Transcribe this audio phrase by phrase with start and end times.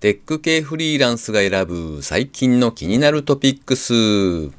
[0.00, 4.52] テック系フリーランスが選ぶ最近の気になるトピックス。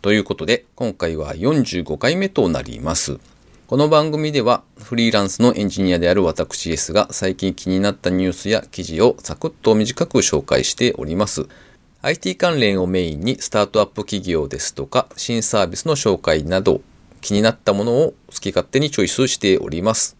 [0.00, 3.18] ということで、今回は45回目となります。
[3.66, 11.48] この番組ではフリーランスのエンジニアである私 S が最近気になったニュースや記事をサクッと短く紹介しております。
[12.02, 16.80] IT 関連をメインにスタートアップ企業ですとか新サービスの紹介など
[17.22, 20.16] 気になったものを好き勝手にチョイスしております。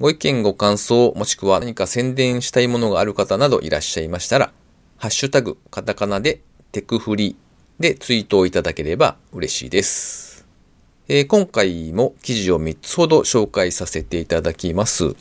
[0.00, 4.52] ご意見ご感想もしくは何か宣伝したいものがある方などいらっしゃいましたら、
[4.96, 7.34] ハッシュタグカタカナでテクフリ
[7.80, 10.46] でツイートをいただければ嬉しいです。
[11.08, 15.16] えー、今回も記事を3つほど紹介させていただきます。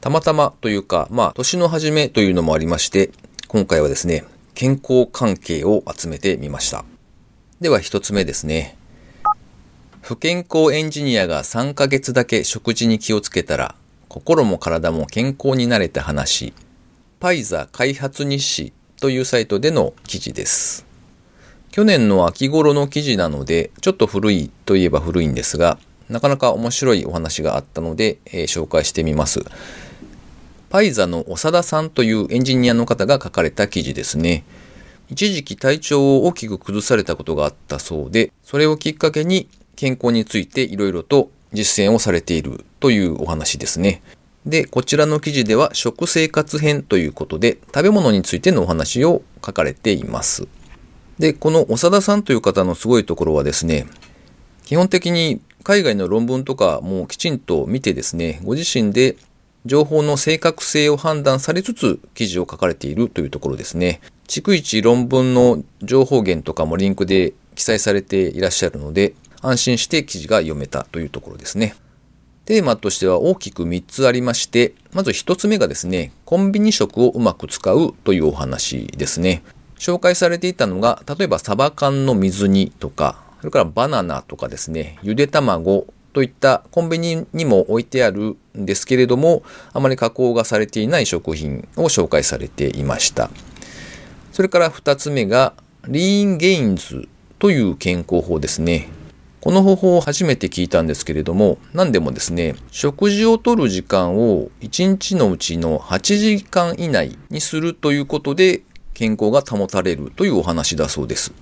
[0.00, 3.10] たまたまというか、まあ、年の初めというのもありまして、
[3.48, 6.86] 今回はですね、健康関係を集めてみました。
[7.60, 8.78] では1つ目ですね。
[10.00, 13.74] 不健康エンジニアが3ヶ月だけ食事に気をつけたら、
[14.14, 16.54] 心も体も健康になれた話、
[17.18, 20.86] パイザ開発日誌というサイトでの記事です。
[21.72, 29.40] 去年の秋頃の記事なので、ちょっと古いといえば古いんですが、なかなか面白いお話があったので、えー、紹介してみます。
[30.70, 34.44] パイザの長田さんというエンジニアの方が書かれた記事ですね。
[35.10, 44.02] 一時期体調を大きく崩されたことがあったそうで、それをきっかけに健康についていろいろと実践をされているというお話ですね。
[44.44, 50.46] で、こちらの記事では食生活編ということで食べ物についてのお話を書かれています。
[51.18, 53.86] で、この長田さんという方のすごいところはですね、
[54.66, 59.16] 基本的に海外の論文とかもきちんと見てですね、ご自身で
[59.64, 64.02] 情報の正確性を判断されつつ記事を書かれているというところですね。
[64.28, 71.76] 逐一論文の情報源とかもリンクで記載されていらっしゃるので、安心して記事が読めたというところですね。
[72.46, 79.42] テーマとしては大きく3つありまして、まず1つ目がですね、コンビニ食をうまく使うというお話ですね。
[79.78, 93.30] 紹介されていたのが、例えばサバ缶の水煮とか、それからバナナとかですね、ゆで卵といったコンビニにも置いてあるんですけれども、あまり加工がされていない食品を紹介されていました。
[94.32, 95.54] それから二つ目が、
[95.88, 98.88] リーンゲインズという健康法ですね。
[99.44, 108.62] この方法を初めて聞いたんですけれども、何でもですね、食事をとる時間を1日のうちの8時間以内にするということで
[108.94, 111.34] 健康が保たれるというお話だそうです。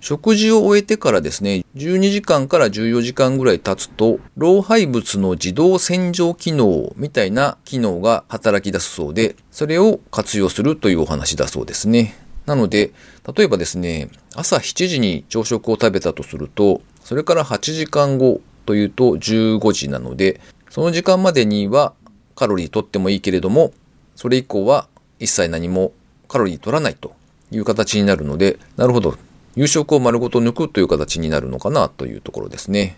[0.00, 12.25] 食事を終えてからですね、12時間から14時間ぐらい経つと、老廃物の自動洗浄機能みたいな機能が働き出すそうで、それを活用するというお話だそうですね。
[12.46, 12.92] なので、
[13.36, 20.40] 例えばですね、朝7時に朝食を食べたとすると、それから8時間後というと15時なので、
[20.70, 21.92] その時間までには
[22.34, 23.72] カロリー取ってもいいけれども、
[24.14, 25.92] それ以降は一切何も
[26.28, 27.14] カロリー取らないと
[27.50, 29.16] いう形になるので、なるほど、
[29.56, 32.96] 夕食を丸ごと抜くという形になるのかなというところですね。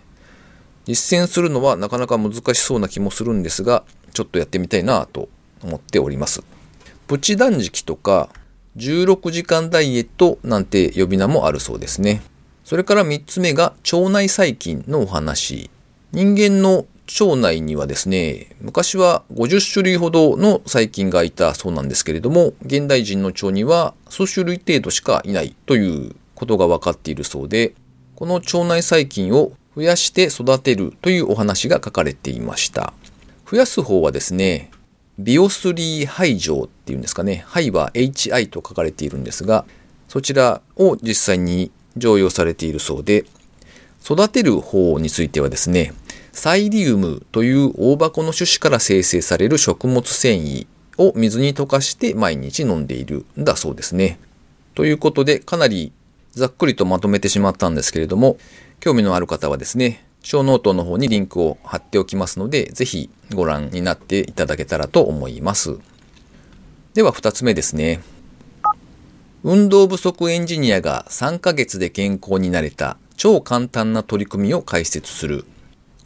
[0.85, 3.83] 実践するのはなかなか難しそうな気もするんですが、
[4.13, 5.29] ちょっとやってみたいなと
[5.63, 6.43] 思っております。
[7.07, 8.29] プチ断食とか、
[8.79, 12.21] 16時間ダイエットなんて呼び名もあるそうですね。
[12.63, 15.69] それから3つ目が腸内細菌のお話。
[16.11, 16.85] 人間の
[17.19, 27.73] 腸内にはですね、昔は50種類ほどの細菌がいたそうなんですけれども、現代人の腸には数種類程度しかいないということが分かっているそうで、
[28.15, 32.93] この腸内細菌を増やして育てるというお話が書かれていました。
[33.49, 34.69] 増やす方はですね、
[35.19, 39.65] ビオスリー排除っていうんですかね、肺は HI と書かれているんですが、
[40.07, 43.25] そちらを実際に常用されているそうで、
[44.01, 45.93] 育てる方についてはですね、
[46.31, 54.19] サイリウムという大箱の種子から生成される食物繊維を水に溶かして毎日飲んでいるんだそうですね。
[54.73, 55.91] ということで、かなり
[56.31, 58.37] ざっくりとまとめてしまったんですけれども、
[58.79, 65.77] 興味のある方はですね、ショーノートの方にリンクを貼っておきますので、ぜひご覧になっていただけたらと思います。
[66.93, 68.01] では2つ目ですね。
[69.43, 75.45] 運動不足エンジニアが3ヶ月で健康になれた超簡単な取り組みを解説する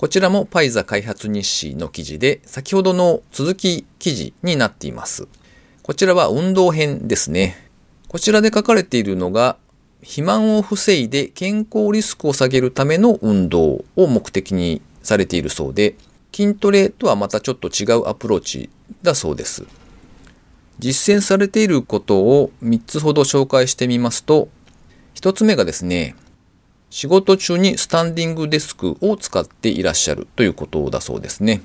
[0.03, 5.29] こちらもパイザ開発日誌の記事で、先ほどの続き記事になっています。
[5.81, 7.69] こちらは運動編ですね。
[8.09, 9.55] こちらで書かれているのが、
[10.03, 15.95] 肥満を防いで健康リスクを下げるための運動を目的にされているそうで、
[16.35, 18.69] 筋トレとはまたちょっと違うアプローチ
[19.01, 19.65] だそうです。
[20.79, 24.49] 実践されていることを3つほど紹介してみますと、
[25.15, 26.15] 1つ目がですね、
[26.89, 31.61] 仕事中にスタンディングデスクを使っていらっしゃるということだそうですね。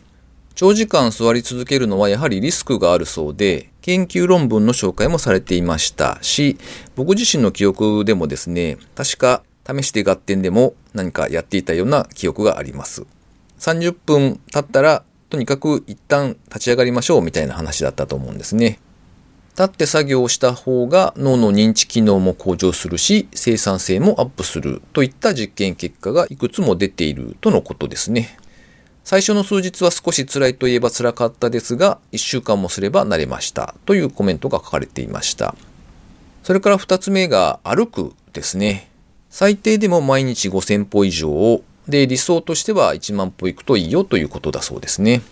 [0.55, 6.59] 長時間座り続けるのはやはりリスクがあるそうで、研究論文の紹介もされていましたし、
[6.95, 13.07] 僕自身の記憶でもですね、確か試して合点でも何かやっていたような記憶があります。
[13.61, 18.79] 30分経ったら、とにかく一旦立ち上がりましょうみたいな話だったと思うんですね。
[19.53, 28.37] 立って作業をした方が脳の認知機能も向上するし、生産性もアップするといった実験結果がいくつも出ているとのことですね。
[29.09, 35.55] 最初の数日は少し辛いといえば辛かったですが、1週間もすれば慣れましたというコメントが書かれていました。
[36.43, 38.91] それから2つ目が歩くですね。
[39.31, 45.23] 最低でも毎日5000歩以上をで、理想としては1万歩行くといいよということだそうですね。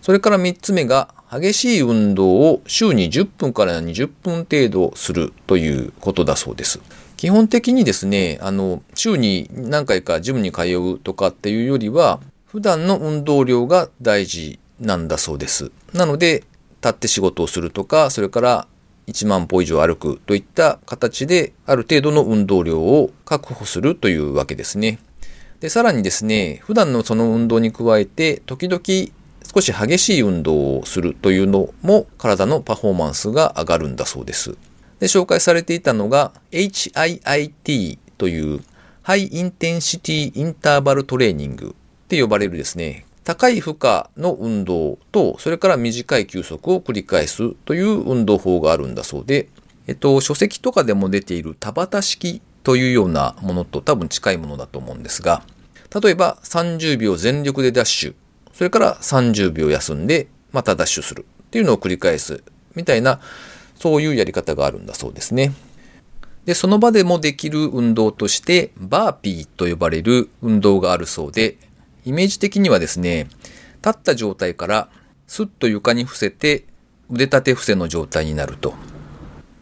[0.00, 6.80] それから3つ目が激しい運動を週に10分から20分程度するということだそうです。
[7.18, 12.20] 基本的にですね、あの、週に何回かジムに通うとかっていうよりは、
[12.52, 15.72] 普段の運動量が大事なんだそうです。
[15.94, 16.44] なので、
[16.82, 18.66] 立って仕事をするとか、それから
[19.06, 24.98] 1万歩以上歩くといった形で、ある程度の運動量を確保するというわけですね。
[25.60, 28.82] で、さらにですね、普段のその運動に加えて、時々
[29.54, 34.58] 少し激しい運動をするというのも体のパフォーマンスが上がるんだそうです。
[35.00, 38.60] で、紹介されていたのが HIIT という
[39.00, 41.74] ハイインテンシティインターバルトレーニング
[42.12, 49.48] って呼ばれるですね、高い負荷の運動と、それから短い休息を繰り返すという運動法があるんだそうで、
[49.86, 55.42] えっと、書籍とかでも出ている田畑式というようなものと多分近いものだと思うんですが、
[56.02, 58.14] 例えば30秒全力でダッシュ
[58.52, 62.44] それから30秒休んで、またダッシュするっていうのを繰り返す
[62.74, 63.20] みたいな、
[63.74, 65.54] そういうやり方があるんだそうですね。
[66.44, 71.56] で、その場でもできる運動として、バーピーと呼ばれる運動があるそうで、
[72.04, 73.28] イメージ的にはですね、
[73.84, 74.88] 立った状態から
[75.26, 76.64] スッと床に伏せて、
[77.10, 78.74] 腕立て伏せの状態になると。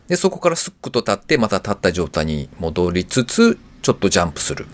[0.08, 4.66] で、そこからスックと立ってまた立った状態に戻りつつ、ちょっとジャンプする。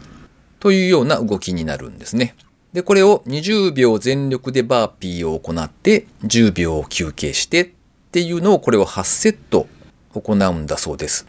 [0.60, 2.34] というような動きになるんですね。
[2.72, 7.70] で、これを20秒全力でバーピーを行って10秒休憩してっ
[8.12, 9.66] ていうのをこれを8セット
[10.12, 11.26] 行うんだそうです。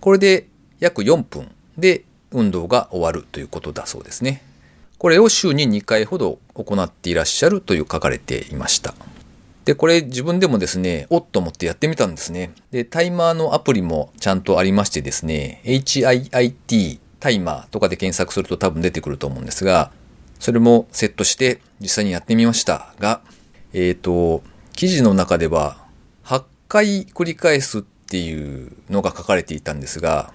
[0.00, 0.46] これで
[0.80, 4.42] 約4分で運動が終わるということだそうですね。
[4.98, 8.94] これを週に2回ほど行っていらっしゃるという書かれていました。
[9.64, 12.52] で、これ自分でもですね、おっと思ってやってみたんですね。
[12.70, 19.92] で、タイマーのアプリもちゃんとありましてですね、HIIT タイマーとかで検索すると多分出てくると思うんですが、
[20.40, 23.20] それもセットして実際にやってみましたが、
[23.72, 24.42] えっ、ー、と、
[24.72, 25.86] 記事の中では
[26.24, 30.32] 8回繰り返すっていうのが書かれていたんですが、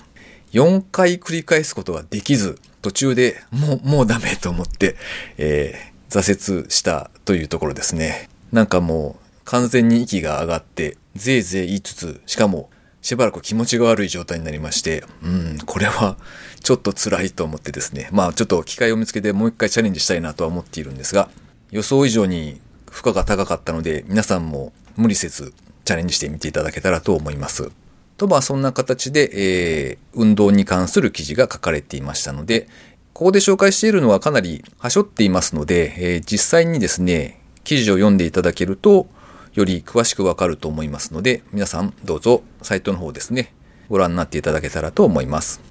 [0.52, 4.96] 4回繰り返すことができず、途中でもう、もうダメと思って、
[5.38, 8.30] えー、挫折したというところですね。
[8.52, 12.70] なんかもう完全に息が上がって、ぜいぜい言いつつ、しかも
[13.02, 16.18] しばらく気持ちが悪い状態になりまして、うん、これは
[16.62, 21.30] ちょっと辛いと思ってですね、まあちょっと機会を見つけてもう一回チャレンジしたいなとは思っているんですが、
[21.72, 25.54] 予想以上に負荷が高かったので、皆さんも無理せず
[25.86, 27.72] チャレンジしてみていただけたらと思います。
[28.18, 32.68] とまあそんな形で、えー、運動に関する記事が書かれていましたので、
[33.14, 39.08] ここで紹介しているのはかなりはしょっていますので、えー、実際にですね、記事を読んでいただけると、
[39.54, 43.54] より詳しくわかると思いますので、皆さんどうぞサイトの方ですね、
[43.90, 45.62] ご覧になっていただけたらと思います。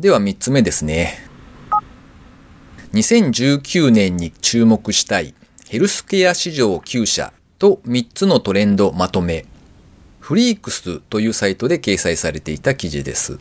[0.00, 1.28] では3つ目ですね。
[2.92, 5.34] 2019年に注目したい
[5.68, 9.46] ヘルスケア市場9社と3つのトレンドまとめ。
[10.32, 13.38] フリークスというサイトで掲載されていた記事です。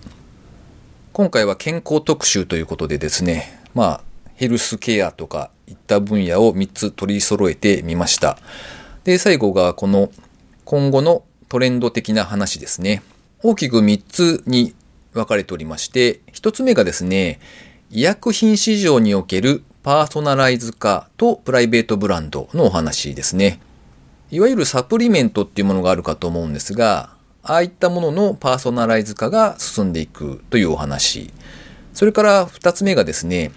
[1.14, 4.02] 今回は健康特集ということでですね、まあ、
[4.36, 8.38] ヘルスケアとかいった分野を3つ取り揃えてみました。
[9.06, 10.12] で、最後がこの
[10.66, 13.04] 今後のトレンド的な話ですね。
[13.42, 14.76] 大きく3つに
[15.14, 17.40] 分かれておりまして、1つ目がですね、
[17.90, 23.62] 医薬品市場におけるパーソナライズ化とプライベートブランドのお話ですね。
[24.32, 27.10] いわゆるサプリメントっていうものがあるかと思うんですが、
[27.44, 31.34] ああいったもののパーソナライズ化が進んでいくというお話。
[31.94, 33.52] それから2つ目がですね、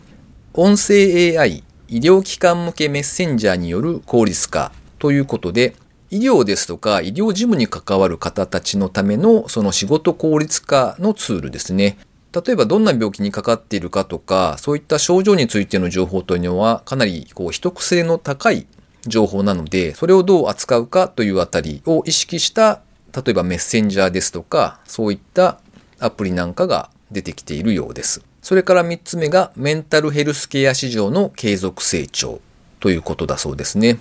[0.52, 5.76] 音声 AI 医療機関向けメッセンジャーによる効率化ということで、
[6.10, 11.98] 医療ですとか医療事務に関わる方たちのためのその仕事効率化のツールですね。
[12.32, 18.66] 例えばどんな病気にかかっているかとか、そういった症状についての情報というのはかなりこう秘匿性の高い
[19.08, 22.80] 情報なので、それをどう扱うかというあたりを意識した、
[23.14, 25.58] 例えばメッセンジャーですとか、そういった
[25.98, 28.22] アプリなんかが出てきているようです。
[28.42, 32.40] それから3つ目がメンタルヘルスケア市場の継続成長
[32.80, 34.00] ということだそうですね。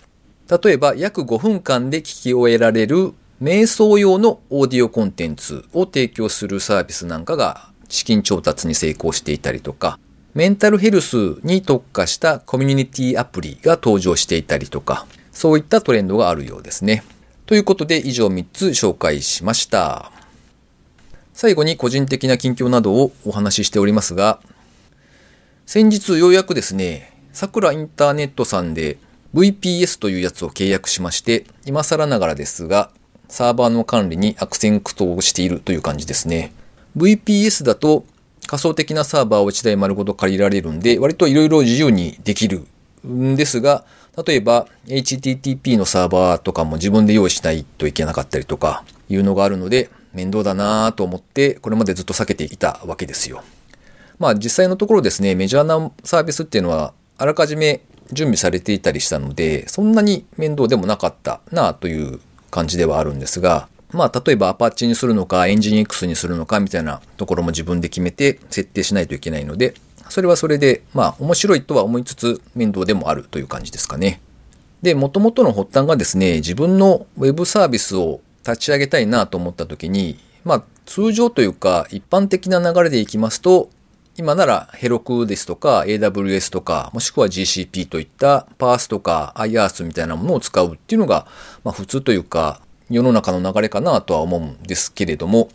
[0.50, 10.00] 例えば約5分間で聞き終えられる瞑想用のオーディオコンテンツを提供するサービスなんかが資金調達に成功していたりとか、
[10.33, 17.03] メンタルヘルスに特化したコミュニティアプリが登場していたりとか、そういったトレンドがあるようですね。
[17.45, 20.11] ということで以上3つ紹介しました。
[21.33, 24.39] 最後に個人的な近況などをお話ししておりますが、
[25.67, 28.97] 先日ようやくですね、桜インターネットさんで
[29.35, 32.89] VPS というやつを契約しまして、今更ながらですが、
[33.29, 36.53] サーバーの管理に悪戦苦闘しているという感じですね。
[36.97, 38.05] VPS だと
[38.47, 42.65] 仮想的なサーバーを1台丸ごと借りられるんで、割と色々自由にできる
[43.07, 43.85] んですが、
[44.25, 53.43] 例えば HTTP のサーバーとかも自分で用意しないといけなかったりとかいうのがあるので、面倒だなぁと思って、これまでずっと避けていたわけですよ。
[54.19, 57.81] まあ実際のところですね、メジャーなサービスっていうのは、あらかじめ
[58.12, 62.19] 準備されていたりしたので、そんなに面倒でもなかったなという
[62.51, 69.75] 感じではあるんですが、まあ例えばアパッチにするのか、エンジン X にするのかみたいなところも自分で決めて設定しないといけないので、
[70.09, 74.21] それはそれで、まあ面白いとは思いつつ面倒でもあるという感じですかね。
[74.81, 83.69] で、元々の発端がですね、自分の Web サービスを立ち上げたいなと思った時に、まあ通常というか一般的な流れでいきますと、
[84.15, 91.25] 今ならヘロクですとか AWS とかもしくは GCP といったパースとか IaaS みたいなものを使うっていうのが、
[91.63, 95.49] まあ、普通というか世の中の流れかなとは思うんですけれども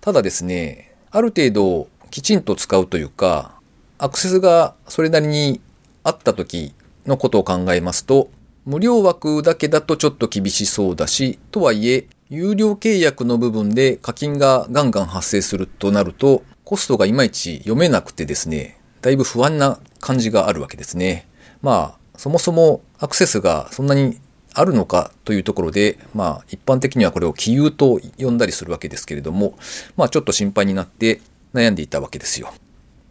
[0.00, 3.58] ただですねある程度きちんと使うというか
[3.98, 5.60] アクセスがそれなりに
[6.02, 6.74] あった時
[7.06, 8.30] のことを考えますと
[8.64, 21.26] 無料枠だけだとちょっと厳しそうだしとはいえ有料契約の部分で課金がガンガン発生するとなるとコストがいまいち読めなくてですね、だいぶ不安な感じがあるわけですね。
[21.62, 24.20] まあ、そもそもアクセスがそんなに
[24.54, 29.54] あるのかというところで、まあ、一般的にはこれを気有と呼んだりするわけですけれども、
[29.96, 31.20] まあ、ちょっと心配になって
[31.54, 32.52] 悩んでいたわけですよ。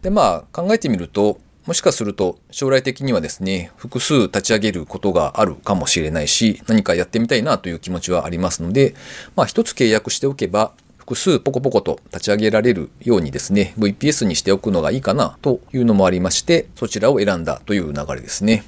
[0.02, 8.94] で、まあ、考えてみると、もしかすると将来的にはですね、複数立ち上げることがあるかもしれないし、何かやってみたいなという気持ちはありますので、
[9.36, 18.64] まあ一つ契約しておけば、複数ポコポコと立ち上げられるようにですね、VPS にしておくのがいいかなというのもありまして、そちらを選んだという流れですね。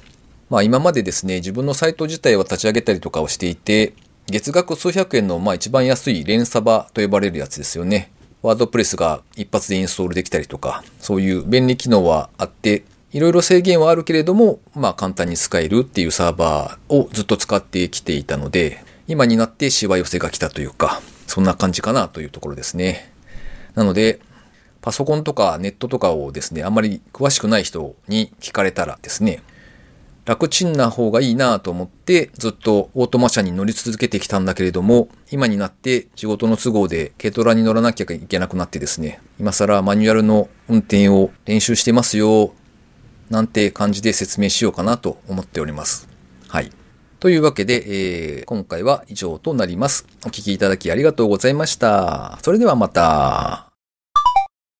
[0.53, 3.93] まあ今までですね、自分のサイト自体を立ち上げたりとかをしていて、
[4.27, 8.11] 月額数百円のまあ一番安い連サバと呼ばれるやつですよね。
[8.43, 12.83] ワードプレスが一発でインストールできたりとか、そういう便利機能はあって、
[13.13, 23.11] いろいろ制限はあるけれども、まあ簡単に使えるっていうサーバーをずっと使ってきていたので、今になってしわ寄せが来たというか、そんな感じかなというところですね。
[23.73, 24.19] なので、
[24.81, 29.41] パソコンとかネットとかをですね、あんまり詳しくない人に聞かれたらですね、
[30.25, 42.53] 楽ちんな方がいいなと思ってずっとオートマ車に乗り続けてきたんだけれども、今になって仕事の都合で軽トラに乗らなきゃいけなくなってですね、今更マニュアルの運転を練習してますよ、
[43.29, 46.07] なんて感じで説明しようかなと思っております。
[46.47, 46.71] はい。
[47.19, 47.83] というわけで、
[48.37, 50.05] えー、今回は以上となります。
[50.25, 52.37] お聴きいただきありがとうございました。
[52.41, 53.72] それではまた。